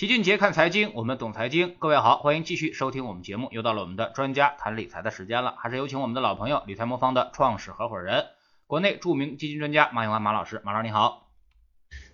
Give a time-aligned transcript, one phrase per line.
[0.00, 1.76] 齐俊杰看财经，我们懂财经。
[1.78, 3.50] 各位好，欢迎继续收听我们节目。
[3.52, 8.24] 又到了我们的专家谈理财的时间了，还是有请我们的老朋友理财魔方的创始合伙人，
[8.66, 10.62] 国内著名基金专家马永安马老师。
[10.64, 11.28] 马老师你好，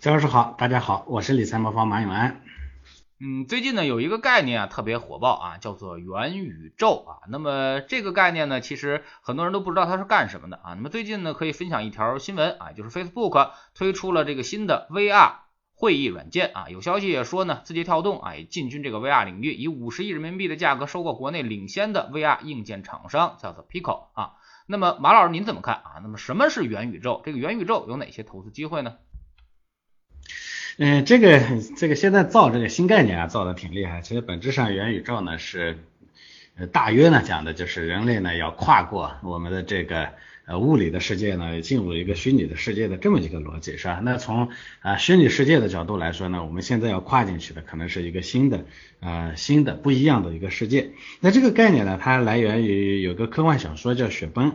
[0.00, 2.42] 张老师好，大家好，我是理财魔方马永安。
[3.20, 7.22] 嗯，最近呢有一个概念啊特别火爆啊，叫做元宇宙啊。
[7.28, 10.74] 那么这个概念呢，其实很多人都不知道它是干什么的啊。
[10.74, 15.34] 那么最近呢可以分享一条新闻啊，就是 Facebook 推出了这个新的 VR
[15.76, 16.68] 会议软件啊。
[16.68, 24.32] 有消息也说呢，字节跳动啊也进军这个 VR 领域，以五十亿人民币的价格收购国内领先的 VR 硬件厂商，叫做 Pico 啊。
[24.66, 26.00] 那么马老师您怎么看啊？
[26.02, 27.22] 那么什么是元宇宙？
[27.24, 28.96] 这个元宇宙有哪些投资机会呢？
[30.78, 31.40] 嗯，这个
[31.76, 34.02] 这个现在造这个新概念啊，造的挺厉害。
[34.02, 35.78] 其实本质上元宇宙呢是，
[36.56, 40.12] 呃，大约呢讲的就是人类呢要跨过我们的这个
[40.46, 44.00] 呃物理的世界呢，进入一个虚拟的世界的这么一个逻辑，是吧？
[44.02, 44.48] 那从
[44.80, 48.64] 啊虚拟世界的角度来说呢，我们现在要跨进去的可能是一个新的
[49.00, 50.92] 啊新的不一样的一个世界。
[51.20, 54.50] 那这个概念呢，它来源于有个科幻小说叫《雪崩》。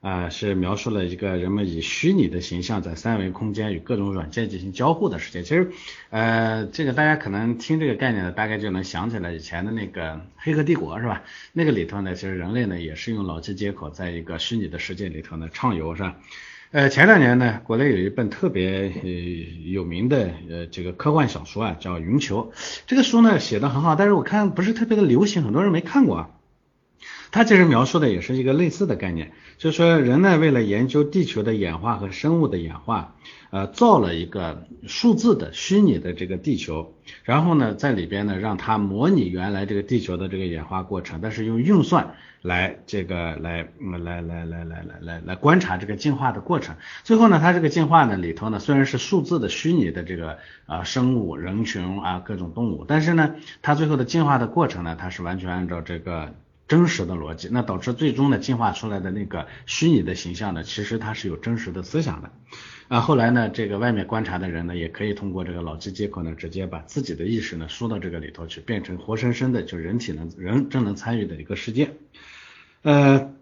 [0.00, 5.42] 啊，是描述了一个人们以虚拟的形象在三维空间与各种软件进行交互的世界。
[5.42, 5.72] 其实，
[6.10, 11.24] 呃，这个大家可能听这个概念呢，大概就能想起来以前的那个《黑客帝国》是吧？
[11.52, 16.16] 那个里头呢，其实人类呢也是用脑机接口在一个虚拟的世界里头呢畅游是吧？
[16.70, 19.10] 呃，前两年呢，国内有一本特别呃
[19.70, 22.52] 有名的呃这个科幻小说啊，叫《云球》。
[22.86, 26.30] 这个书呢写的很好，但是我看不是特别的流行，很多人没看过啊。
[27.30, 33.14] 它其实描述的也是一个类似的概念，就是说人呢为了研究地球的演化和生物的演化，
[33.50, 46.76] 呃，造了一个数字的虚拟的这个地球，然后呢在里边呢让它模拟原来这个地球的这个演化过程，但是用运算来这个来来来来来来来来观察这个进化的过程。
[47.04, 56.34] 最后呢它这个进化呢里头呢虽然是数字的虚拟的这个啊生物人群啊各种动物，但是呢它最后的进化的过程呢它是完全按照这个。
[56.68, 62.30] 真实的逻辑，那导致最终呢进化出来的那个虚拟的形象呢，其实它是有真实的思想的。
[62.88, 71.90] 啊，后来呢，这个外面观察的人呢，也可以通过这个脑机接口呢，直接把自己的意识呢输到这个里头去，变成活生生的就人体能人真能参与的一个世界。
[72.82, 73.32] 呃，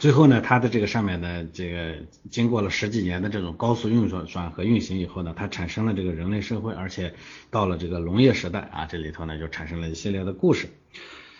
[0.00, 1.96] 最后呢，它的这个上面的这个
[2.30, 7.14] 经过了十几年的这种高速运转转和运行以后呢，它产生了这个人类社会，而且
[7.50, 10.68] 到了这个农业时代啊，这里头呢就产生了一系列的故事。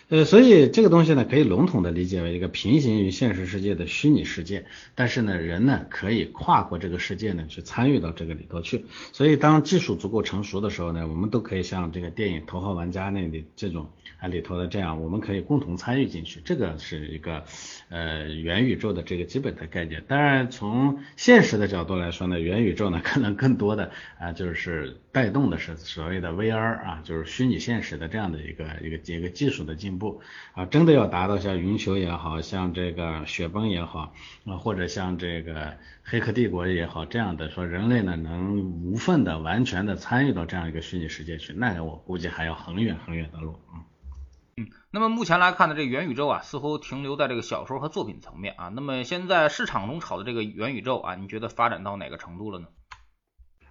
[0.09, 4.63] 呃，所以这个东西呢，可以笼统的理解为一个平行于现实世界的虚拟世界，
[4.95, 8.85] 但是呢，人呢可以跨过这个世界呢，去参与到这个里头去。
[9.11, 13.89] 所以当技术足够成熟的时候呢，我们都可以像这个电影《头号玩家》那里这种
[14.21, 16.39] 啊里头的这样，我们可以共同参与进去。
[16.45, 17.43] 这个是一个
[17.89, 20.01] 呃元宇宙的这个基本的概念。
[20.07, 23.91] 当然，从现实的角度来说呢，元宇宙呢可能更多的
[24.21, 29.96] 啊就是带动的是所谓的 VR 啊，就是虚拟现实的这样的一个一个一个技术的进。
[29.96, 30.21] 步不
[30.53, 34.13] 啊，真的要达到像云球也好像这个雪崩也好
[34.45, 43.83] 啊，或者像这个黑客帝国也好这样的说人类呢能无缝的完全的参与到这样一个虚拟世界去，那我估计还要很远很远的路嗯
[44.57, 52.67] 嗯，那么目前来看呢，这元宇宙啊似乎停留在这个小说和作品层面啊，那么现在市场中炒的这个元宇宙啊，你觉得发展到哪个程度了呢？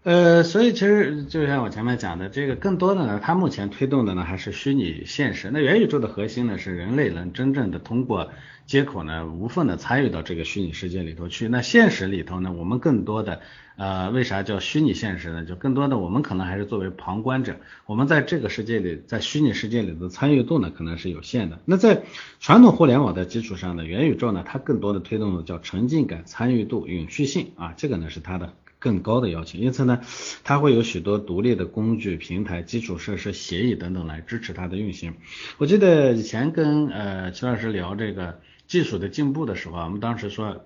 [0.07, 5.51] 呃，所以其实就像我前面讲的，这个更多的呢，它目前推动的呢还是虚拟现实。
[5.53, 8.31] 那元宇宙的核心呢是人类能真正的通过
[8.67, 11.49] 接口呢无缝的参与到这个虚拟世界里头去。
[11.49, 13.41] 那现实里头呢，我们更多的
[13.75, 15.45] 呃，为啥叫虚拟现实呢？
[15.45, 17.57] 就更多的我们可能还是作为旁观者，
[17.87, 21.59] 我们在这个世界里，在虚拟世界里的参与度呢可能是有限的。
[21.65, 22.05] 那在
[22.39, 28.53] 传统互联网的基础上呢，元宇宙呢它更多的推动的叫沉浸感、参与度、永续性啊，这个呢是它的。
[28.79, 30.01] 更高的要求，因此呢，
[30.45, 35.15] 它会有许多独立的工具、平台、基础设施、协议等等来支持它的运行。
[35.59, 40.65] 我记得以前跟呃齐老师聊这个技术的进步的时候，我们当时说，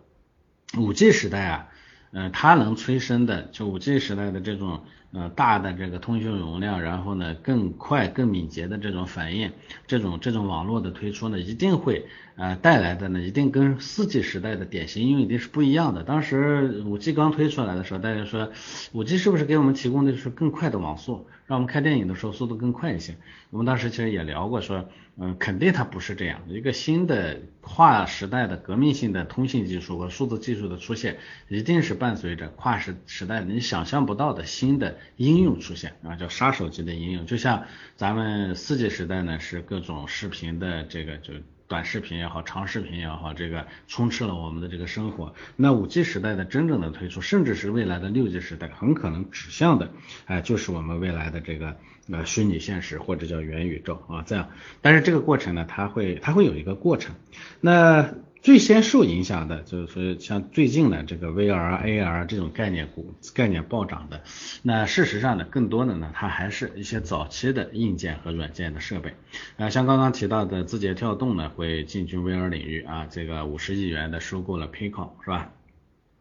[0.76, 1.68] 五 G 时代啊，
[2.12, 4.84] 嗯，它能催生的就五 G 时代的这种。
[5.12, 9.50] 呃，大的这个通讯容量，然后呢，更快、更敏捷的这种反应，
[9.88, 12.06] 这种这种网络的推出呢，一定会
[12.40, 16.02] 呃带来的呢，一定跟四 G 时代的典型应用一定是不一样的。
[16.02, 18.50] 当时五 G 刚推出来的时候，大家说
[18.92, 23.14] 五 G 是不是给我们提供的是更快的网速，让我们看电影的时候速度更快一些？
[23.50, 24.88] 我们当时其实也聊过，说
[25.18, 26.40] 嗯，肯定它不是这样。
[26.48, 34.96] 一个新的跨时代的革命性的通信技术和数字技术的出现，一定是伴随着跨时时代你想象不到的新的。
[35.18, 37.64] 应用出现啊，叫杀手级的应用，就像
[37.96, 41.34] 咱们四 G 时代呢，是各种视频的这个就
[41.70, 45.32] 短视频也好，长视频也好，这个充斥了我们的这个生活。
[45.54, 49.88] 那五 G 时代的真正的推出，甚至是未来的六 G 时代，很可能指向的，
[50.26, 51.76] 哎，就是我们未来的这个
[52.10, 54.48] 呃虚拟现实或者叫元宇宙啊，这样。
[54.82, 57.14] 但是这个过程呢，它会它会有一个过程。
[57.60, 64.22] 那最先受影响的就是像最近的这个 VR、AR 这种概念股概念暴涨的。
[64.62, 69.14] 那事实上呢，更多的呢，它还是一些早期的硬件和软件的设备。
[69.58, 75.52] 啊，像刚刚提到的字节跳动呢，会进军 VR 领域啊，这个五十亿元的收购了 Pico 是吧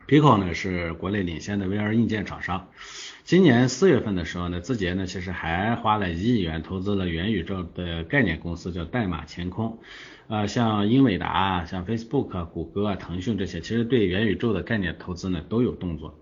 [0.06, 2.68] ？Pico 呢是国内领先的 VR 硬件厂商。
[3.30, 9.72] 今年四月份的时候呢，字节呢其实还花了一亿元投资了元宇宙的概念公司，叫代码乾坤。
[10.28, 16.20] 呃，像英伟达、像 Facebook、谷歌啊、腾讯这些，其实对元宇宙的概念投资呢都有动作。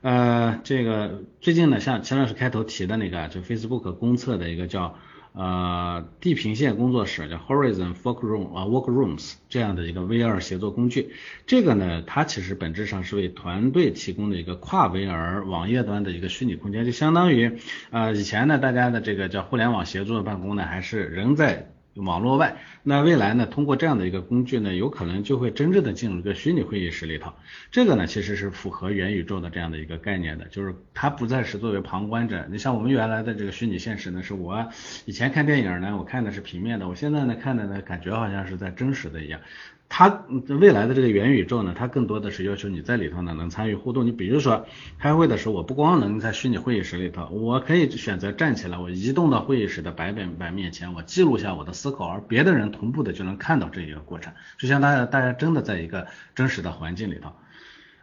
[0.00, 4.98] 呃，这个最近呢，像钱老师开头提的那个，就 Facebook 公测的一个叫
[5.32, 11.12] 呃地平线工作室，叫 Horizon Workroom 啊 Workrooms 这样的一个 VR 协作工具。
[11.46, 17.58] 这个呢，它其实本质上是为团队提供的一个跨 VR 网页端的一个虚拟空间，就相当于
[17.90, 21.70] 呃以前呢，大家的这个叫互联网协作办公呢，还是仍在。
[21.98, 23.46] 网络外，那未来呢？
[23.46, 27.32] 通过这样的一个工具呢，有可能就会真正的进入一个虚拟会议室里头。
[27.70, 32.46] 这个呢，其实是符合元宇宙的这样的一个概念的，就是它不再是作为旁观者。
[32.50, 34.68] 你像我们原来的这个虚拟现实呢，是我
[35.04, 39.40] 以前看电影呢，我看的是平面的，我现在呢看的呢，感觉好像是在真实的一样。
[39.90, 40.24] 它
[40.60, 44.06] 未来的这个元宇宙呢，它更多的是要求你在里头呢能参与互动。
[44.06, 44.66] 你比如说
[44.98, 57.32] 开会的时候，我不光能在虚拟会议室里头，我可以选择站起来，我移动到会议室的白板板面前，我记录下我的思考，而别的人同步的就能看到这一个过程，就像大家大家真的在一个真实的环境里头。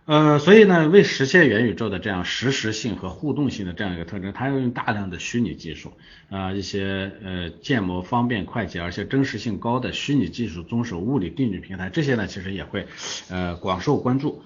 [0.06, 5.94] 呃，所以呢，为实现元宇宙的这样实时性和互动性的这样一个特征，它要用大量的虚拟技术
[6.30, 12.86] 啊，一些呃建模方便快捷而且真实性高的虚拟技术遵守物理定律平台，这些呢其实也会
[13.30, 14.44] 呃广受关注。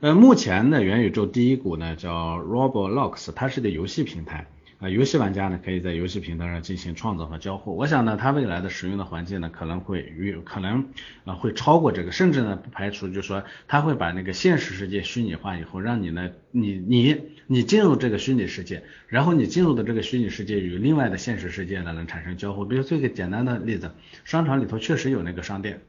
[0.00, 4.46] 呃，目前呢元宇宙第一股呢叫 Roblox，它是个游戏平台。
[4.82, 7.76] 啊，游戏玩家呢可以在游戏平台上进行创造和交互。
[7.76, 10.88] 我想呢，它未来的使用的环境呢可能会与可能
[11.24, 22.64] 啊会超过这个，甚至呢不排除就是说它会把那个现实世界虚拟化以后，让你呢你你你进入这个虚拟世界，然后你进入的这个虚拟世界与另外的现实世界呢能产生交互。
[22.64, 23.92] 比如这个简单的例子，
[24.24, 25.80] 商场里头确实有那个商店。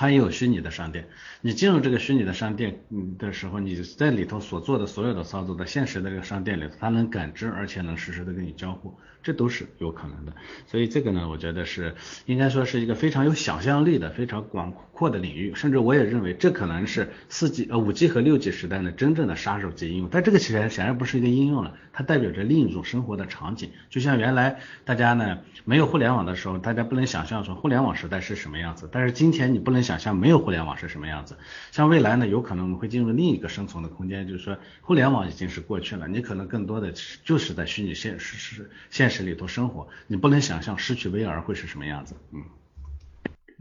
[0.00, 1.06] 它也有虚拟的商店，
[1.42, 2.80] 你进入这个虚拟的商店
[3.18, 10.32] 的时候，你在里头所做的所有的操作，在现实的这个商店里，它能感知，而且能实时的跟你交互，这都是有可能的。
[10.68, 11.96] 所以这个呢，我觉得是
[12.26, 20.08] 应该说是一个非常有想象力的、非常广阔的领域，甚至我也认为这可能是四 G 呃五 G 和六 G 时代的真正的杀手级应用。
[20.08, 23.70] 但这个显然显然不是一个应用了，它代表着另一种生活的场景。
[23.88, 29.80] 就像原来大家呢没有互联网的时候，大家不能想象说互联网时代是什么样子，但是今天你不能。
[29.80, 31.38] 想象没有互联网是什么样子，
[31.72, 36.92] 像未来呢，有可能我们会进入另一个生存的空间，就是说互联网已经是过去了，你可能更多的
[37.24, 38.70] 就是在虚拟现实是
[39.10, 42.44] 实里头生活，你不能想象失去 VR 会是什么样子，嗯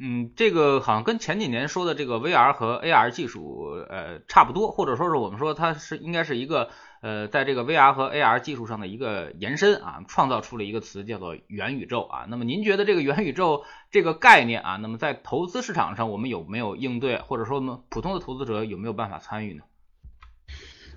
[0.01, 6.69] 嗯，这个好像跟前几年说的这个 VR 和 AR 技术呃差不多，或者说是我们说它是应该是一个。
[7.01, 12.25] 呃，在这个 VR 和 AR 技术上的一个延伸啊，创造出了一个词叫做元宇宙啊。
[12.28, 19.63] 那么您觉得这个元宇宙这个概念啊，那么在投资市场上我们有没有应对，或者说我们普通的投资者有没有办法参与呢？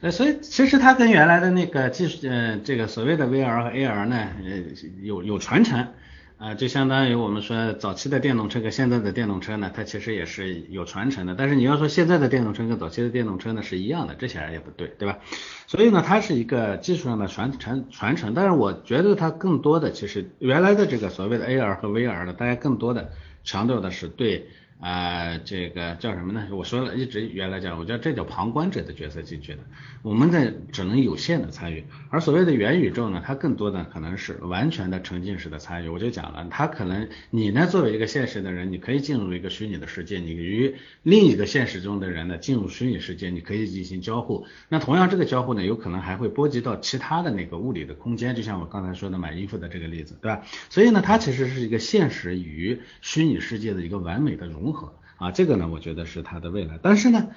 [0.02, 4.62] 呃，所以其实它跟原来的那个技术，呃，这个所谓的 VR 和 AR 呢，呃，
[5.00, 5.86] 有有传承。
[6.38, 11.36] 啊，就相当于我们说早期的电动车跟现在的电动车呢，它其实也是有传承的。
[11.36, 15.20] 但是你要说现在的电动车跟早期的电动车呢是一样的，这显然也不对，对吧？
[15.68, 18.34] 所以呢，它是一个技术上的传承传承。
[18.34, 23.12] 但是我觉得它更多的其实原来的这个所谓的 AR 和 VR 呢，大家更多的
[23.44, 24.48] 强调的是对。
[24.82, 26.48] 啊，这个叫什么呢？
[26.50, 29.60] 我说了一直原来讲，我叫这叫旁观者的角色进去的，
[30.02, 31.84] 我们在只能有限的参与。
[32.10, 35.88] 而所谓的元宇宙呢，它更多的可能是完全的沉浸式的参与。
[35.88, 40.74] 我就讲了，它可能你呢作为一个现实的人，你可以进入一个虚拟的世界，你与
[41.04, 44.48] 另一个现实中的人呢进入虚拟世界，你可以进行交互。
[44.68, 50.42] 那同样这个交互呢，有可能还会波及到其他的那个物理的空间，就像我刚才说的买衣服的这个例子，对吧？
[50.70, 54.71] 所以呢，它其实是一个现实与虚拟世界的一个完美的融。
[55.18, 57.28] 啊，这个呢，我觉得是它的未来，但是呢，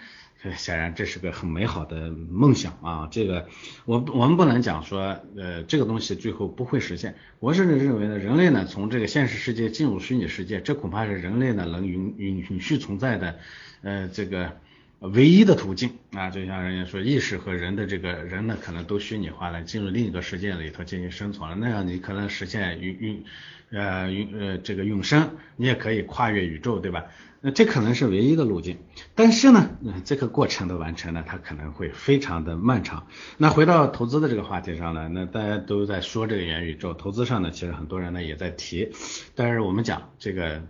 [0.58, 3.08] 显然这是个很美好的梦想啊。
[3.12, 3.48] 这个
[3.86, 7.15] 我我们不能讲说，呃，这个东西最后不会实现。
[7.39, 13.36] 我甚至认为呢，人类呢从这个现实世界进入虚拟世界，这恐怕是人类呢能允允允许存在的，
[13.84, 14.58] 呃，这个
[15.00, 23.24] 唯一的途径啊，就像人家说，意识和人的这个人呢，可能都虚拟化了，进入另一个世界里头进行生存了，那样你可能实现永永
[23.72, 27.06] 呃永呃这个永生，你也可以跨越宇宙，对吧？
[27.42, 28.80] 那这可能是唯一的路径，
[29.14, 29.70] 但是呢，
[30.04, 33.06] 这个过程的完成呢，它可能会非常的漫长。
[33.38, 38.90] 那回到投资的这个话题上呢，那大家都在说这个元宇宙，投资上呢，其实很多人呢也在提，
[39.36, 40.64] 但是我们讲这个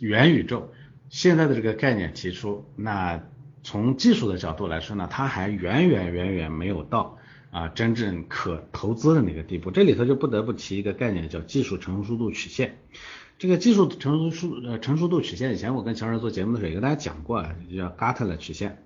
[0.00, 0.72] 元宇宙
[1.08, 3.22] 现在的这个概念提出，那
[3.68, 7.18] 从技术的角度来说呢，它还远远远远没有到
[7.50, 9.70] 啊真正可投资的那个地步。
[9.70, 12.78] 这里头就不得不提一个概念，叫技术成熟度曲线。
[13.36, 18.82] 这个技术成熟呃成熟度曲线，以前我跟乔治做节目的时候也跟大家讲过，叫 Gartner 曲线，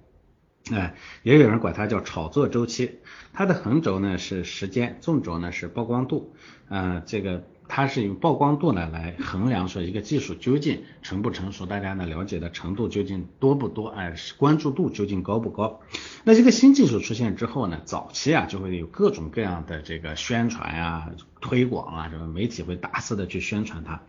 [0.72, 2.98] 哎，也有人管它叫炒作周期。
[3.32, 6.34] 它的横轴呢是时间，纵轴呢是曝光度，
[6.68, 15.80] 呃，这个它是用曝光度呢来衡量说一个技术究竟成不成熟，大家呢了解的程度究竟多不多，哎，关注度究竟高不高。
[16.24, 21.10] 那这个新技术出现之后呢，早期啊就会有各种各样的这个宣传呀。
[21.40, 24.02] 推广啊，什么媒体会大肆的去宣传它。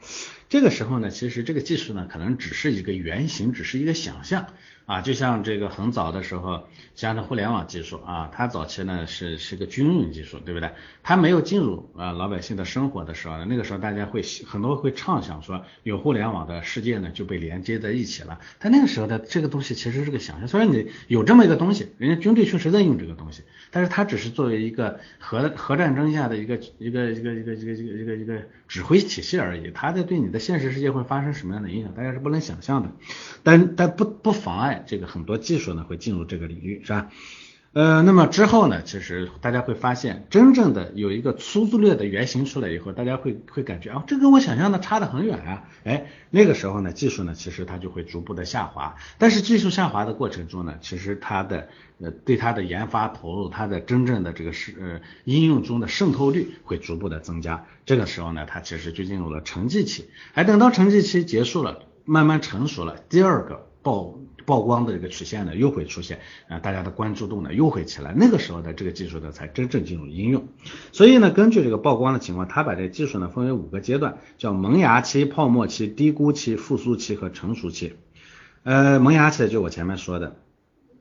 [0.50, 4.46] 这个时候呢，其实这个技术呢，可能只是一个原型，只是一个想象
[4.86, 5.02] 啊。
[5.02, 6.64] 就像这个很早的时候，
[6.96, 10.72] 像这互联网技术啊，它早期呢是是个军用技术，对不对？
[11.04, 18.40] 它没有进入啊老百姓的生活的时候呢，那个时候大家会很多会畅想说，有互联网的世界呢就被连接在一起了。
[18.58, 26.94] 但那个时候的这个东西其实是个想象，虽然你有这么一个东西，人家军队确实在用这个东西，但是它只是作为一个核核战争下的一个一个。
[26.94, 32.92] 一个一个一个一个一个一个指挥体系而已，它在对你的现实世界会发生什么样的影响，大家是不能想象的。
[33.42, 37.10] 但但不不妨碍这个很多技术呢会进入这个领域，是吧？
[37.74, 45.64] 呃，那么之后呢，其实大家会发现，真正的有一个粗粗略的原型出来以后，大家会会感觉啊，这跟我想象的差得很远啊。
[45.84, 48.96] 哎，那个时候呢，技术呢其实它就会逐步的下滑。
[49.18, 51.68] 但是技术下滑的过程中呢，其实它的
[52.00, 57.66] 呃对它的研发投入，它的真正的这个是呃应用中的渗透率会逐步的增加。
[57.88, 60.12] 这个时候呢，它其实就进入了沉寂期。
[60.36, 64.14] 哎，等到沉寂期结束了，慢慢成熟了，第二个爆。
[64.46, 70.48] 曝光的这个曲线呢又会出现啊，大家的关注度呢又会起来，那个时候的这个技术呢才真正进入应用。
[70.92, 77.96] 所以呢，根据这个曝光的情况，他把这个技术呢分为五个阶段，叫萌芽期、泡沫期、低估期、复苏期和成熟期。
[78.64, 80.43] 呃，萌芽期就我前面说的。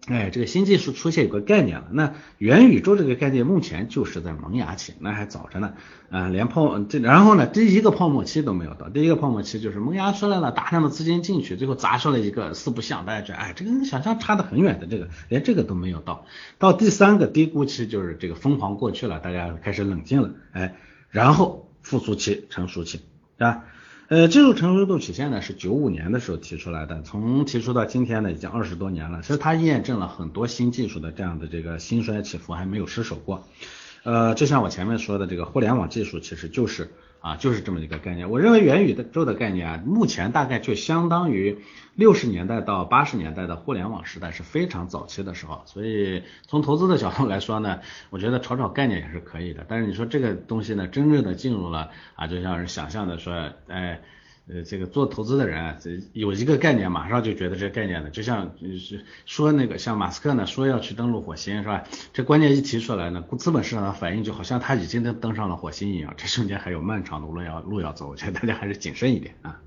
[0.09, 5.75] 哎，这个新技术出现有个概念了，那元宇宙这个概念目前就是在萌芽期，那还早着呢，
[6.11, 16.26] 啊，连泡这然后呢，第一个泡沫期都没有到，第一个泡沫期就是萌芽出来了，大量的资金进去，最后砸出来一个四不像，大家觉得哎，这跟想象差得很远的这个，连这个都没有到，
[16.59, 20.75] 到第三个低估期就是这个疯狂过去了，大家开始冷静了，哎，
[21.11, 22.99] 然后复苏期、成熟期，
[23.38, 23.66] 是吧？
[24.12, 33.49] 呃，技术成熟度曲线呢是九五年的时候提出来的，从提出到今天呢已经二十多年了，其实它验证了很多新技术的这样的这个兴衰起伏还没有失手过。
[34.02, 36.90] 呃，就像我前面说的，这个互联网技术其实就是
[37.23, 38.31] 啊，就是这么一个概念。
[38.31, 41.61] 我认为元宇宙的概念啊，目前大概就相当于
[41.95, 45.62] 六十年代到八十年代的互联网时代是非常早期的时候。
[45.64, 49.64] 所以从投资的角度来说呢，我觉得炒炒概念也是可以的。
[49.67, 54.00] 但是你说这个东西呢，真正的进入了啊，就像是想象的说，哎。
[54.49, 61.85] 呃这个做投资的人啊，这有一个概念，马上就觉得这概念呢，就像是说那个像马斯克呢说要去登陆火星，是吧？
[62.13, 69.61] 这关键一提出来呢，资本市场的反应就好像他已经登登上了火星一样，这中间还有漫长的路要路要走，我觉得大家还是谨慎一点啊。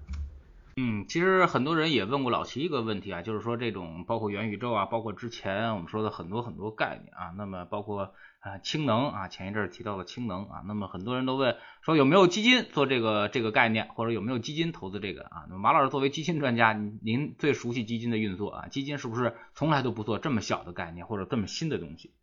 [0.77, 8.13] 嗯，其实很多人也问过老齐一个问题啊，就是说这种包括元宇宙啊，包括之前我们说的很多很多概念啊，那么包括。
[8.45, 15.45] 啊，氢能啊，前一阵提到了氢能啊，那么很多人都问说有没有基金做这个这个概念，或者有没有基金投资这个啊？
[15.49, 22.13] 那么马老师作为基金专家，您最熟悉基金的运作啊，基金是不是从来都不做这么小的概念或者这么新的东西？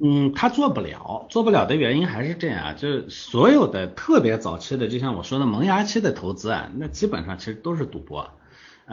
[0.00, 8.30] 嗯，他做不了，做不了的原因还是这样，就是所有的特别早期的，就像我说的萌芽期的投资啊，那基本上其实都是赌博。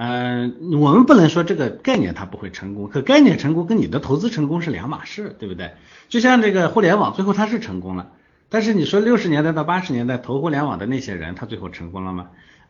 [0.01, 5.72] 嗯，我们不能说这个概念它不会成功，可概念成功跟你的投资成功是两码事，对不对？
[6.08, 8.08] 就像这个互联网，最后它是成功了，
[8.48, 12.29] 但是你说六十年代到八十年代投互联网的那些人，他最后成功了吗？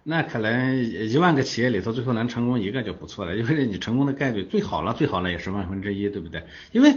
[0.10, 6.46] 那可能一万个企业里头，最后能成功一个就不错了，因为你成功的概率最好了，最好了也是万分之一，对不对？
[6.72, 6.96] 因为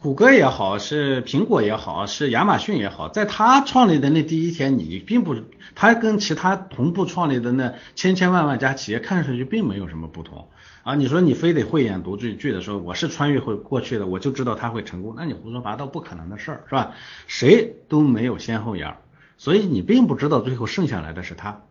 [0.00, 5.36] 谷歌也好，是苹果也好，是亚马逊也好，在他创立的那第一天，你并不，
[5.76, 10.48] 他跟其他同步创立的那千千万万家企业看上去并没有什么不同
[10.82, 10.96] 啊。
[10.96, 16.96] 你说你非得慧眼独具具的时候我是穿越回过去的，我就知道他会成功，那你胡说八道，不可能的事儿，是吧？
[17.28, 18.96] 谁都没有先后眼，
[19.36, 21.62] 所以你并不知道最后剩下来的是他。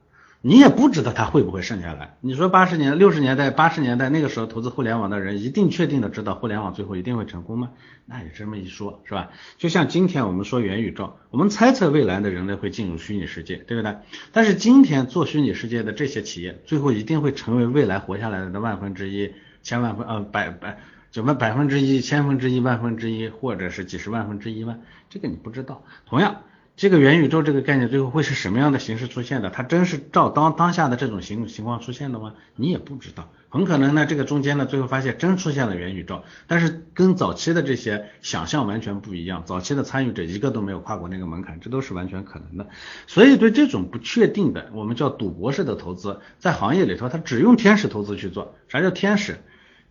[0.45, 2.17] 你也不知道它会不会剩下来。
[2.19, 7.69] 你说八十年、六十年代、八十年代那个时候投资互联网的人，一定确定的知道互联网最后一定会成功吗？
[8.05, 9.29] 那也这么一说，是吧？
[9.57, 13.95] 就像今天我们说元宇宙，我们猜测未来的人类会进入虚拟世界，对不对？
[14.33, 20.77] 但是今天做虚拟世界的这些企业，最后一定会成为未来活下来的万分之一、千万分呃百百
[21.09, 24.79] 九万百分之一、千分之一、万分之一，或者是几十万分之一吗？
[25.09, 25.85] 这个你不知道。
[26.05, 26.41] 同样。
[26.75, 29.51] 这个元宇宙这个概念最后会是什么样的形式出现的？
[29.51, 32.33] 它真是照当当下的这种形情况出现的吗？
[32.55, 42.67] 你也不知道，很可能呢，这个中间呢，最后发现真出现了元宇宙，但是跟早期的这些想象完全不一样，早期的参与者一个都没有跨过那个门槛，这都是完全可能的。
[43.05, 48.55] 所以对这种不确定的，我们叫赌博式的投资，在行业里头，它只用天使投资去做。
[48.67, 49.37] 啥叫天使？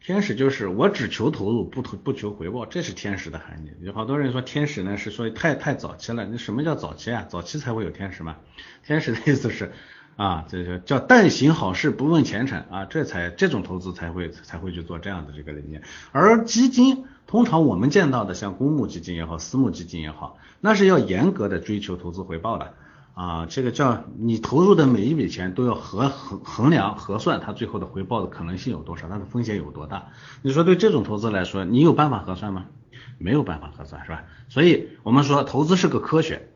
[0.05, 3.71] 天使就是我只求投入，不投不求回报，这是天使的含义。
[3.85, 7.25] 有好多人说天使呢是说太太早期了，那什么叫早期啊？
[7.29, 8.37] 早期才会有天使嘛。
[8.85, 9.71] 天使的意思是
[10.17, 15.83] 啊，这个叫但行好事不问前程啊，这才这种投资才会才会去做这样的这个理念。
[16.11, 22.75] 而基金通常我们见到的像公募基金也好，私募基金也好，那是要严格的追求投资回报的。
[23.15, 30.09] 啊，这个叫你投入的每一笔钱都要核衡衡量核算它最后的回报的可能性有多少，它的风险有多大？
[30.41, 32.67] 你说对这种投资来说，你有办法核算吗？
[33.19, 34.25] 没有办法核算，是吧？
[34.49, 36.49] 所以我们说投资是个科学，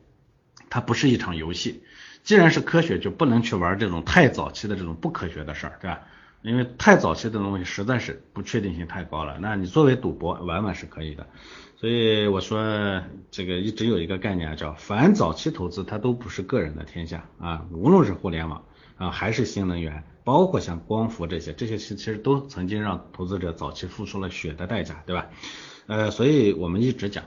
[0.70, 1.82] 它不是一场游戏。
[2.24, 6.00] 既然是科学，就不能去玩这种太早期的这种不科学的事儿，对吧？
[6.46, 9.36] 因为太早期的东西实在是不确定性太高了。
[9.40, 11.26] 那你作为赌博，玩玩是可以的。
[11.74, 17.66] 所以我说，这个一直有一个概念叫反早期投资，它都不是个人的天下啊。
[17.72, 18.64] 无论是互联网
[18.96, 25.26] 啊，还是新能源，包括像光伏这些，这些其其实都曾经让投资者早期付出了血的代价，对吧？
[25.88, 27.24] 呃，所以我们一直讲，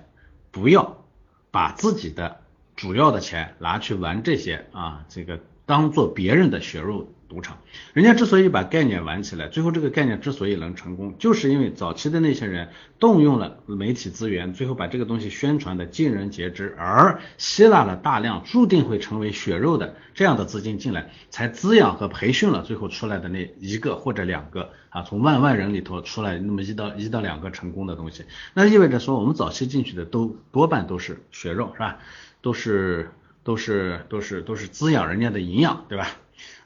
[0.50, 1.04] 不要
[1.52, 2.40] 把自己的
[2.78, 7.12] 主要的钱拿去玩这些啊，这个当做别人的血肉。
[7.30, 7.60] 赌场，
[7.94, 12.70] 人家之所以把概念玩起来，最后这个概念之所以能成功，就是因为早期的那些人
[13.00, 32.00] 动用了媒体资源，最后把这个东西宣传的尽人皆知，而吸纳了大量注定会成为血肉的这样的资金进来，才滋养和培训了最后出来的那一个或者两个啊，从万万人里头出来那么一到一到两个成功的东西，那意味着说我们早期进去的都多半都是血肉，是吧？
[32.42, 33.12] 都是
[33.44, 36.08] 都是都是都是滋养人家的营养，对吧？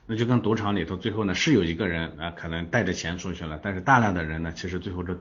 [0.06, 5.16] 那就跟赌场里头，最后呢是有一个人啊，可能带着钱出去了，但是大量的人呢，其实最后都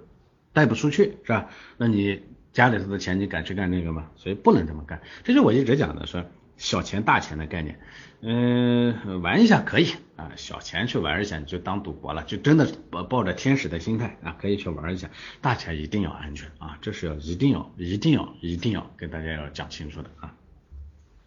[0.52, 1.48] 带不出去，是吧？
[1.76, 4.10] 那你家里头的钱，你敢去干那个吗？
[4.16, 5.00] 所以不能这么干。
[5.22, 6.24] 这就我一直讲的，说
[6.56, 7.78] 小钱大钱的概念。
[8.22, 15.10] 嗯，玩一下可以啊，小钱去玩一下，你就当赌博了，就真的抱抱着天使的心态啊，可以去玩一下。
[15.40, 20.34] 大钱一定要安全啊，这是要一定要一定要一定要跟大家要讲清楚的啊。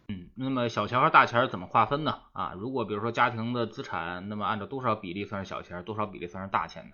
[0.08, 2.20] 嗯，那么小钱和大钱怎么划分呢？
[2.34, 6.92] 啊，如果比如说家庭的资产，那么按照多少比例算是小钱，多少比例算是大钱呢？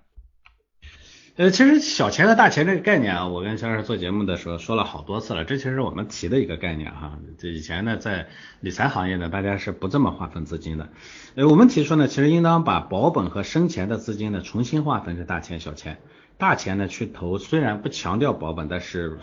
[1.38, 7.18] 呃，其实小钱和大钱这个概念啊，我跟肖老师做节目的时候说了好多次了，这其实我们提的一个概念哈。
[7.38, 8.28] 这以前呢，在
[8.60, 10.90] 理财行业呢，大家是不这么划分资金的。
[11.36, 16.00] 呃，我们提出呢，其实应当把保本和生钱的资金呢重新划分成大钱、小钱。
[16.42, 19.20] 大钱呢去投，虽然不强调保本，但是。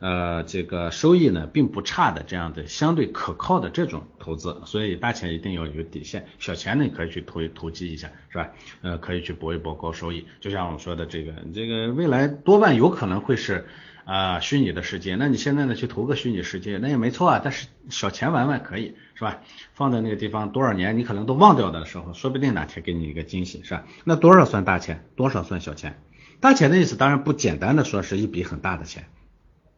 [0.00, 8.48] 呃，这个收益呢并不差的，这样的相对可靠的这种投资，所以大钱一定要有底线，小钱呢可以去投投机一下，是吧？
[8.80, 10.24] 呃，可以去搏一搏高收益。
[10.40, 13.66] 就像我们说的这个，这个未来多半有可能会是
[14.06, 19.42] 啊虚拟的世界，那你现在呢去投个虚拟世界，那也没错啊，但是小钱玩玩可以，是吧？
[19.74, 23.84] 放在那个地方多少年你可能都忘掉的时候，说不定哪天给你一个惊喜，是吧？
[24.04, 26.00] 那多少算大钱，多少算小钱？
[26.40, 29.06] 大钱的意思当然不简单的说是一笔很大的钱。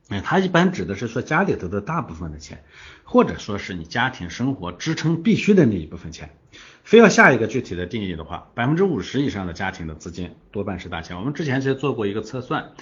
[0.08, 2.62] 哎，它一般指的是说家里头的大部分的钱，
[3.04, 6.30] 或者说是你家庭生活支撑必须的那一部分钱。
[6.84, 11.16] 非要下一个具体的定义的话，百分之五十以上的家庭的资金多半是大钱。
[11.16, 12.72] 我们之前其实做过一个测算，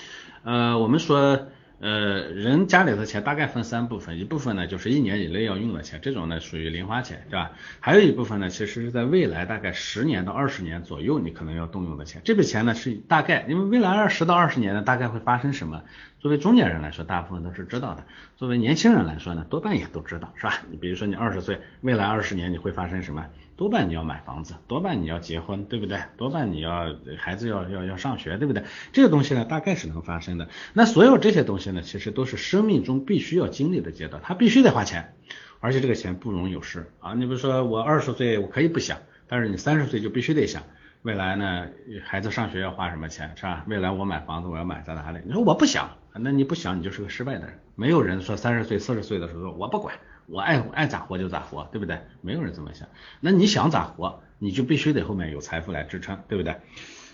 [0.44, 1.48] 呃，我们说。
[1.80, 7.52] 呃，人家里头钱大概分三部分，一部分呢就是一年以内要用的钱，这种呢属于零花钱，对吧？
[7.80, 12.20] 还有一部分呢，其实是在未来大概十年到二十年左右，你可能要动用的钱。
[12.22, 15.82] 这笔钱呢是大概，因为未来二十到二十年呢，大概会发生什么？
[16.18, 18.02] 作为中年人来说，大部分都是知道的；
[18.36, 20.60] 作为年轻人来说呢，多半也都知道，是吧？
[20.70, 23.24] 你比如说你二十岁，未来二十年你会发生什么？
[23.60, 26.00] 多半你要买房子，多半你要结婚，对不对？
[26.16, 28.64] 多半你要孩子要要要上学，对不对？
[28.90, 30.48] 这个东西呢，大概是能发生的。
[30.72, 35.12] 那所有这些东西呢，其实都是生命中必须要经历的阶段，他必须得花钱，
[35.60, 37.12] 而且这个钱不容有失啊。
[37.12, 38.96] 你比如说我二十岁我可以不想，
[39.28, 40.62] 但是你三十岁就必须得想，
[41.02, 41.66] 未来呢
[42.02, 43.62] 孩子上学要花什么钱，是吧？
[43.68, 45.18] 未来我买房子我要买在哪里？
[45.26, 47.58] 你说我不想，那你不想你就是个失败的人。
[47.76, 49.94] 没有人说三十岁四十岁的时候我不管。
[50.30, 52.00] 我爱爱咋活就咋活，对不对？
[52.20, 52.88] 没有人这么想。
[53.20, 56.56] 那你想咋活，你就必须得后面有财富来支撑，对不对？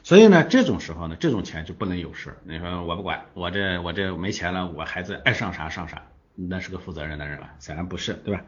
[0.02, 2.36] 所以呢，这种时候呢，这种钱就不能有事。
[2.44, 6.02] 你说我不管，我这我这没钱了，我孩子爱上啥上啥，
[6.34, 8.44] 那是个负责任的人了，显然不是，对吧？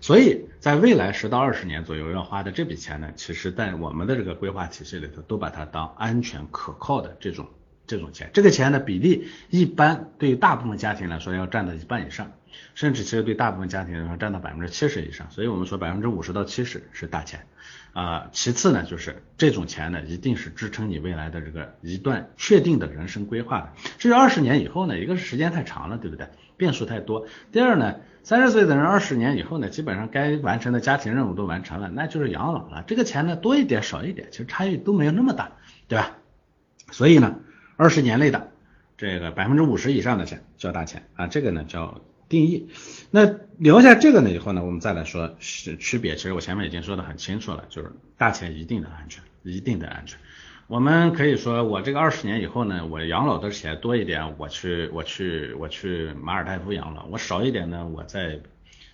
[0.00, 7.48] 所以在未来十到二十年左右要花的这笔钱呢，其实在我们的这个规划体系里头，都把它当安全可靠的这种
[7.86, 8.30] 这种钱。
[8.32, 12.32] 这个钱的比例一般对大部分家庭来说要占到一半以上，
[12.74, 15.30] 甚至其实对大部分家庭来说占到百分之七十以上。
[15.30, 17.46] 所以我们说百分之五十到七十是大钱。
[17.92, 23.72] 啊，其次呢，就是这种钱呢，一定是支撑你未来的这个一段确定的人生规划的。
[23.98, 26.26] 至于二十年以后呢，一个是时间太长了，对不对？
[26.56, 27.28] 变数太多。
[27.52, 32.82] 第二呢，三十岁的人二十年以后呢，基本上该完成的家庭任务都完成了，那就是养老了。
[32.84, 35.52] 这个钱呢，多一点少一点，其实差异都没有那么大，
[35.86, 36.16] 对吧？
[36.90, 37.36] 所以呢，
[37.76, 38.50] 二十年内的
[38.96, 42.00] 这个百分之五十以上的钱叫大钱啊，这个呢叫。
[42.28, 42.68] 定义，
[43.10, 46.16] 那留下这个呢以后呢，我们再来说是区别。
[46.16, 50.18] 其实我前面已经说的很清楚了，就是大钱一定的安全，一定的安全。
[50.66, 58.40] 我们可以说，我这个二十年以后呢，我养老的钱多一点，我去我去我去马尔代夫养老；我少一点呢，我在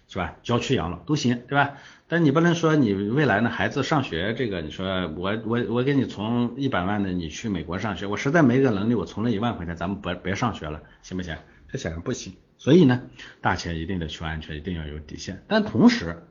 [0.09, 1.75] 是吧郊区养老都行，对吧？
[2.09, 11.37] 但你不能说你未来呢孩子上学这个，你说我我我给你从一百万的你去美国上学，我实在没这个能力，我存了一万块钱，咱们别别上学了，行不行？
[11.71, 12.35] 这显然不行。
[12.61, 13.01] 所以呢，
[13.41, 15.43] 大钱一定得求安全，一定要有底线。
[15.49, 16.23] 但同时，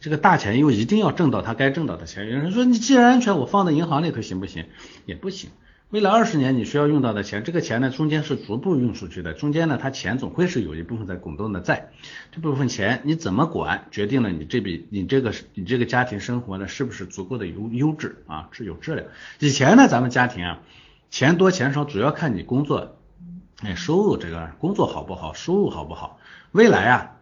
[0.00, 2.28] 这个大钱又一定要挣到他该挣到的钱。
[2.28, 4.64] 有人说，你既然安全，我放在银行里头行不行？
[5.06, 5.50] 也不行。
[5.90, 9.34] 未来二十年你需要用到的钱，这个钱呢，中间是逐步用出去的。
[9.34, 11.90] 中间呢，它钱总会是有一部分在滚动的在。
[12.32, 19.06] 这部分钱你怎么管，决定了你这笔你这个你这个家庭生活呢是不是足够的优优质啊，是有质量。
[19.38, 20.60] 以前呢，咱们家庭啊，
[21.08, 22.97] 钱多钱少主要看你工作。
[23.62, 26.20] 哎，收入这个工作好不好，收入好不好，
[26.52, 27.16] 未来啊，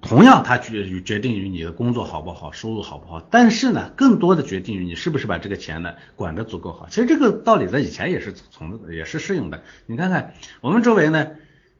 [0.00, 3.20] 同样它决决定于你的工作好不好，收入好不好。
[3.30, 6.86] 但是呢，更多的决定于你是不是把这个钱呢管得足够好。
[6.88, 9.62] 其实这个道理在以前也是从也是适用的。
[9.84, 11.28] 你看看我们周围呢，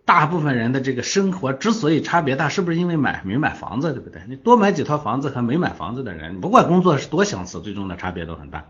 [0.07, 4.23] 大部分人的这个生活之所以差别大，是不是因为买没买房子，对不对？
[4.29, 8.67] 你多买几套房子和没买房子的人，不管工作是多相似，最终的差别都很大。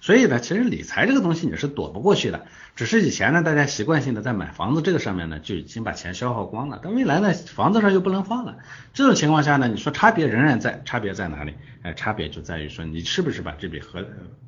[0.00, 6.80] 所以呢，其实理财这个东西你是躲不过去的，只是以前呢，大家习惯性的在买房子这个上面呢，就已经把钱消耗光了。
[6.82, 8.58] 但未来呢，房子上又不能放了，
[8.92, 11.54] 这种情况下呢，你说差别仍然在，差别在哪里？
[11.82, 14.04] 哎，差别就在于说你是不是把这笔合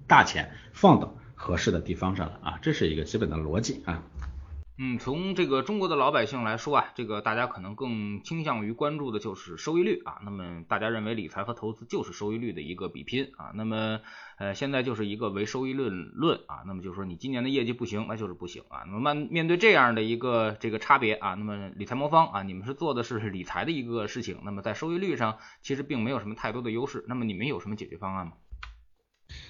[0.09, 2.59] 大钱放到合适的地方上了啊？
[2.63, 4.03] 这是一个基本的逻辑啊。
[4.79, 10.19] 嗯，从这个中国的老百姓来说啊，这个大家可能更倾向于关注的就是收益率啊。
[10.25, 13.53] 那么大家认为理财和投资就是收益率的一个比拼啊。
[13.55, 14.01] 那么
[14.39, 16.65] 呃，现在就是一个唯收益论论啊。
[16.67, 18.83] 那么就是说你今年的业绩不行，那就是不行啊。
[18.87, 27.05] 那么面对这样的一个这个差别啊，那么理财魔方啊，你们是做的是理财的一个事情，那么在收益率上其实并没有什么太多的优势。
[27.07, 28.33] 那么你们有什么解决方案吗？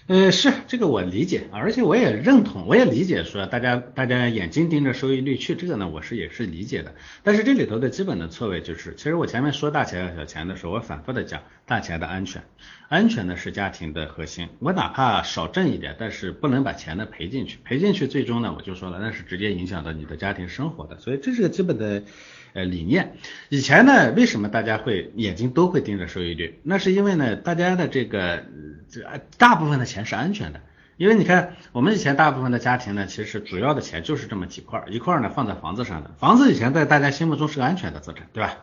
[0.08, 6.94] 呃，是这个我理解，而且我也认同，我也理解说大家大家眼睛盯着收益率去，这个呢我是也是理解的。
[7.22, 12.42] 但是这里头的基本的错位就是，其实我前面说大钱和小钱的时候，我反复的讲大钱的安全，
[12.88, 14.48] 安全呢是家庭的核心。
[14.58, 20.98] 我哪怕少挣一点，但是不能把钱呢赔进去，赔进去最终呢我就说了，那是直接影响到你的家庭生活的。
[20.98, 22.02] 所以这是个基本的。
[22.54, 23.16] 呃，理念
[23.48, 26.60] 以前呢，为什么大家会眼睛都会盯着收益率？
[26.62, 28.44] 那是因为呢，大家的这个
[28.90, 29.00] 这
[29.38, 30.60] 大部分的钱是安全的。
[30.98, 38.58] 因为你看，我们以前大部分的家庭呢，其实主要的钱就是这么几块，一块呢放在房子上的，房子以前在大家心目中是个安全的资产，对吧？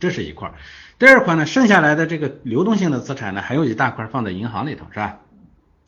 [0.00, 0.52] 这是一块。
[0.98, 5.18] 第二块呢，剩下来的这个流动性的资产呢，还有一大块放在银行里头，是吧？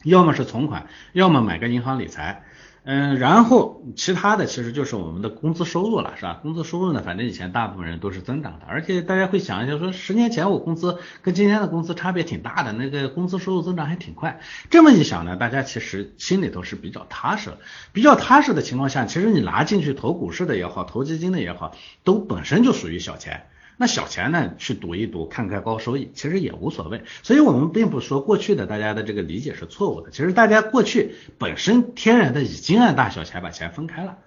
[0.05, 2.45] 要么是存款，要么买个银行理财。
[2.87, 6.39] 嗯，然后其他的其实就是我们的工资收入了，是吧？
[6.43, 14.41] 工资收入呢，反正以前大部分人都是增长的，而且大家会想一下，说十年前我工资跟今天的工资差别挺大的，那个工资收入增长还挺快。
[14.69, 17.55] 这么一想呢，大家其实心里头是比较踏实，
[17.95, 23.47] 比较踏实的情况下，其实你拿进去投股市的也好，投基金的也好，都本身就属于小钱。
[23.77, 27.03] 那小钱呢，去赌一赌，看看高收益，其实也无所谓。
[27.23, 30.11] 所以，我们并不说过去的大家的这个理解是错误的。
[30.11, 34.19] 其实，大家过去本身天然的已经按大小钱把钱分开了，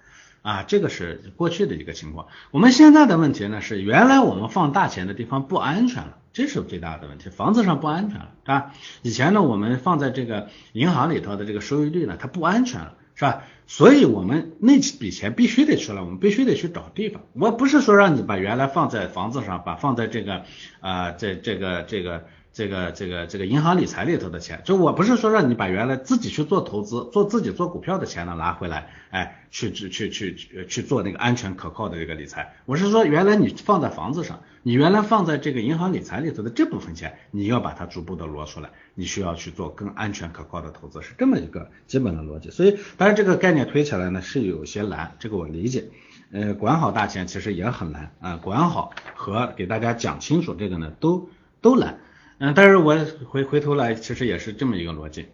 [0.42, 2.26] 啊，这个是过去的一个情况。
[2.50, 7.30] 我们现在的问题呢，是原来我们放大钱的地方不安全了，这是最大的问题。
[7.30, 12.94] 房子上不安全了，啊，以前呢，我们放在这个银行里头的这个收益率呢，它不安全了。
[13.18, 13.42] 是吧？
[13.66, 17.22] 所以我们那笔钱必须得出来，我们必须得去找地方。
[17.32, 20.44] 我不是说让你把原来放在房子上，把放在这个
[20.80, 22.24] 啊，这这个这个
[22.58, 42.50] 这个这个这个银行理财里头的钱，就我不是说让你把原来自己去做投资、做自己做股票的钱呢拿回来，哎，去去去去去做那个安全可靠的这个理财，我是说原来你放在房子上，你原来放在这个银行理财里头的这部分钱，你要把它逐步的挪出来，你需要去做更安全可靠的投资，是这么一个基本的逻辑。
[42.50, 45.90] 所以当然这个概念推起来呢是有些难，这个我理解。
[46.32, 52.00] 呃，管好大钱其实也很难啊，管好和给大家讲清楚这个呢，都都难。
[52.38, 52.96] 嗯，但是我
[53.28, 55.26] 回回头来，其实也是这么一个逻辑。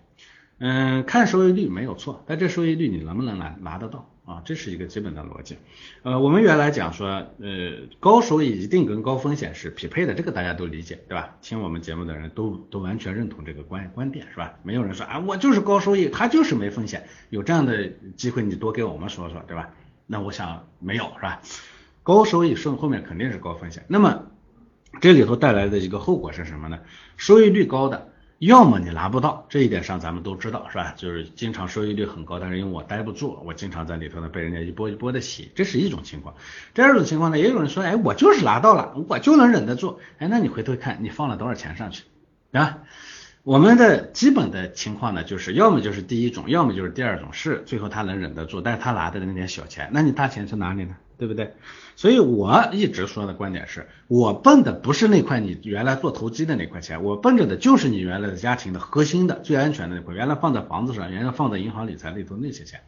[0.59, 4.41] 嗯，看收益率没有错，但这收益率你能不能拿拿得到啊？
[4.45, 5.59] 这是一个基本的逻辑。
[6.03, 7.09] 呃，我们原来讲说，
[7.41, 11.37] 呃，高收益一定跟高风险是匹配的，这个大家都理解，对吧？
[11.43, 14.55] 听我们节目的人都都完全认同这个观观点，是吧？
[14.63, 17.07] 没有人说啊，我就是高收益，它就是没风险。
[17.31, 19.71] 有这样的机会，你多给我们说说，对吧？
[20.07, 21.43] 那我想没有是吧？
[22.05, 23.85] 高收益顺后面肯定是高风险。
[23.89, 24.27] 那么
[25.01, 26.79] 这里头带来的一个后果是什么呢？
[27.17, 30.95] 收益率高的，要么你拿不到，这一点上咱们都知道是吧？
[30.97, 36.35] 就是经常收益率很高，但是因为我待不住，我经常在里头呢被人家一波一波的洗，这是一种情况。
[36.73, 40.01] 第二种情况呢，也有人说，哎，我就是拿到了，我就能忍得住。
[40.19, 42.05] 哎，那你回头看你放了多少钱上去
[42.53, 42.79] 啊？
[43.43, 50.97] 我们的基本的情况呢，就是要么就是第一种，要么就是第二种，是最后他能忍得住，但是他拿的那点小钱，那你大钱去哪里呢？
[51.19, 51.53] 对不对？
[51.97, 62.81] 所以我一直说的观点是，我奔的不是那块你原来做投机的那块钱，我奔着的就是你原来的家庭的核心的最安全的那块，原来放在房子上，原来放在银行理财里头那些钱。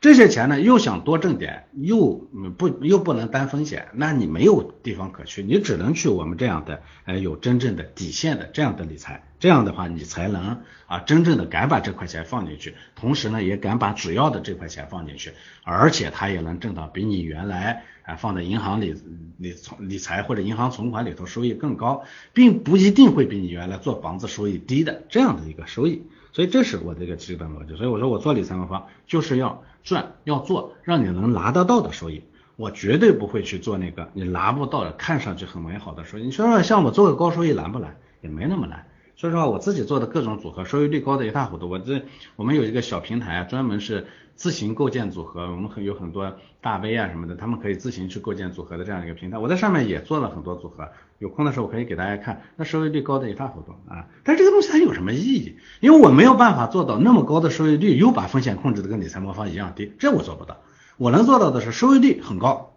[0.00, 15.32] 这些钱呢，又想多挣点，又不又不能担风险，那你没有地方可去，你只能去我们这样的，呃，有真正的底线的这样的理财，这样的话你才能啊真正的敢把这块钱放进去，同时呢也敢把主要的这块钱放进去，
[15.64, 18.94] 而且他也能挣到比你原来啊放在银行里
[19.36, 26.04] 理存理财或者银行存款里头收益更高，并不一定会比你原来做房子收益低的这样的一个收益。
[26.38, 32.22] 所以这是我的一个基本逻辑，所以我说我做理财魔方就是要赚，要做让你能拿得到的收益，
[32.54, 36.22] 我绝对不会去做那个你拿不到的，看上去很美好的收益。
[36.22, 37.96] 你说说像我做个高收益难不难？
[38.20, 38.86] 也没那么难。
[39.18, 41.68] 说实话，我自己做的各种组合，收益率高的一塌糊涂。
[41.68, 42.02] 我这
[42.36, 49.38] 我们有一个小平台，专门是自行构建组合，我们很有很多大 V 啊什么的，他们可以自行去构建组合的这样一个平台。
[49.38, 54.06] 我在上面也做了很多组合，有空的时候我可以给大家看，那收益率高的一塌糊涂啊。
[54.22, 55.56] 但这个东西它有什么意义？
[55.80, 60.58] 因为我没有办法做到那么高的收益率，又把风险控制的跟理财魔方一样低，这我做不到。
[60.96, 62.72] 我能做到的是收益率很高，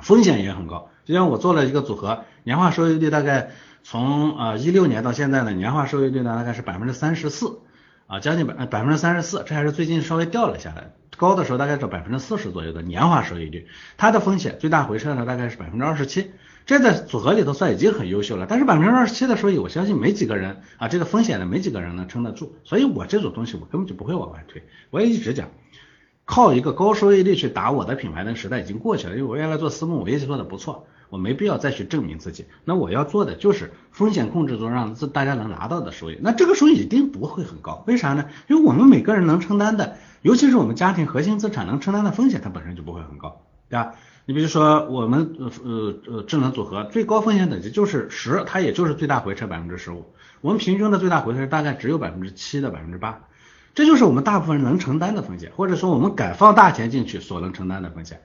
[0.00, 0.88] 风险也很高。
[1.04, 3.50] 就像我做了一个组合，年化收益率大概。
[3.86, 7.58] 从啊一六年到现在呢，年化收益率呢大概是百分之三十四，
[8.06, 13.68] 啊将近百百分之三十四，这还是最近稍微掉了下来，高的时候大概是百分之四十左右的年化收益率，
[13.98, 16.30] 它的风险最大回撤呢大概是百分之二十七，
[16.64, 25.50] 这在组合里头算已经很优秀了，但是百分之二十七的收益，我相信没几个人啊这个风险呢没几个人能撑得住，所以我这种东西我根本就不会往外推，我也一直讲，
[26.24, 30.86] 靠一个高收益率去打我的品牌的时代已经过去了，因为我原来做私募我一直做的不错。
[31.14, 38.24] 我没必要再去证明自己，那我要做的就是风险控制中让自大家能拿到的收益，那这个收益一定不会很高，为啥呢？
[38.48, 43.94] 因为我们每个人能承担的，尤其是我们家庭核心资产能承担的风险，它本身就不会很高，对吧？
[44.26, 50.06] 你比如说我们呃呃呃智能组合最高风险等级就是十，它也就是最大回撤百分之十五，
[50.40, 53.20] 我们平均的最大回撤大概只有百分之七的百分之八，
[53.72, 58.20] 这就是我们大部分人能承担的风险，或者说我们敢放大钱进去所能承担的风险。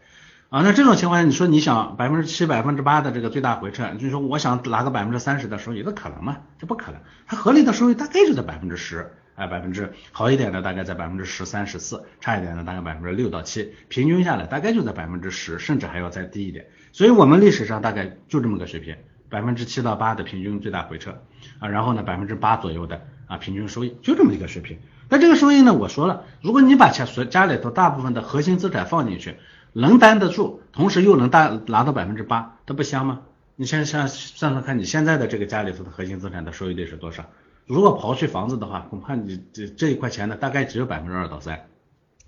[0.49, 6.37] 啊，那这种情况下，你说你想百分之七、百分之八的这个最大回撤，就是说我想拿个百分之三十的收益，这可能吗？
[6.57, 16.65] 这不可能，它合理的收益大概就在百分之十，哎，百分之好一点的大概在百分之十三、十四，差一点的大概百分之六到七，平均下来大概就在百分之十，甚至还要再低一点。
[16.93, 18.95] 所以我们历史上大概就这么个水平，
[19.29, 21.11] 百分之七到八的平均最大回撤
[21.59, 24.79] 啊，然后呢百分之八左右的啊平均收益，就这么一个水平。
[25.09, 29.35] 那这个收益呢，我说了，如果你把钱所家里头大部分的核心资产放进去。
[29.73, 33.21] 能担得住，同时又能大拿到百分之八，它不香吗？
[33.55, 37.25] 你先想算算看，你现在的这个家里头的核心资产的收益率是多少？
[37.65, 41.67] 如果刨去房子的话，恐怕你这这一块钱呢，大概只有百分之二到三。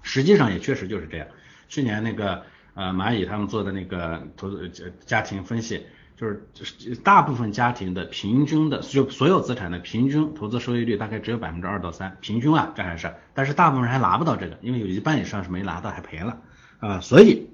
[0.02, 1.28] 实际上也确实就是这样。
[1.68, 4.70] 去年那个呃蚂蚁他们做的那个投资
[5.06, 5.86] 家庭分析，
[6.18, 16.38] 就是大部分家庭的平均的就所有资产的平均投资收益率大概只有百分之二到三，平均啊，这还是，但是大部分人还拿不到这个，因为有一半以上是没拿到，还赔了。
[16.82, 17.48] 啊，所以，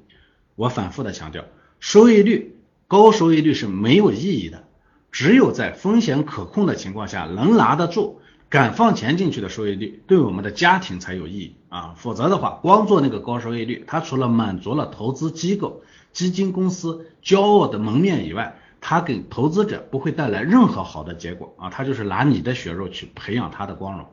[0.55, 1.43] 我反复的强调，
[1.79, 2.55] 收益率
[2.87, 4.63] 高收益率是没有意义的，
[5.11, 11.93] 只有在风险可控的情况下，能拿得住、敢放钱进去的收益率，对我们的家庭才有意义啊。
[11.97, 15.81] 否则的话，光做那个高收益率，它除了满足了投资机构、
[16.13, 24.07] 基金公司骄傲的门面以外，它给投资者不会带来任何好的结果啊，它就是拿你的血肉去培养他的光荣。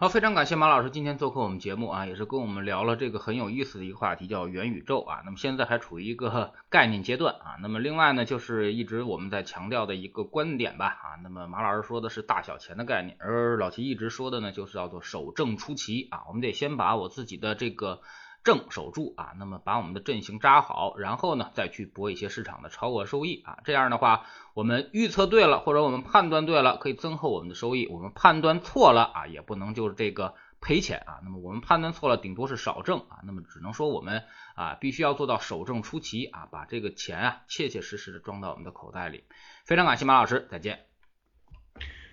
[0.00, 5.20] 好，非常感谢马老师今天做客我们节目啊，也是跟我们聊了这个很有意思的一个话题，叫元宇宙啊。
[5.26, 7.60] 那么现在还处于一个 概念阶段啊。
[7.60, 11.20] 那么另外呢，就是一直我们在强调的一个观点吧啊。
[11.22, 16.22] 那么马老师说的是大小钱的概念，而老齐一直说的呢，就是叫做守正出奇啊。
[16.28, 18.00] 我们得先把我自己的这个。
[18.42, 31.20] 正守住啊，那么把我们的阵型扎好，然后呢再去博一些市场的超额收益啊，这样的话我们预测对了或者我们判断对了，可以增厚我们的收益；我们判断错了啊，也不能就是这个赔钱啊。
[31.22, 34.24] 那么我们判断错了，顶多是少挣啊，那么只能说我们
[34.54, 39.24] 啊必须要做到守正出奇啊，把这个钱啊切切实实的装到我们的口袋里。
[39.64, 40.86] 非常感谢马老师，再见。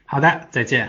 [0.06, 0.86] 好的，再见。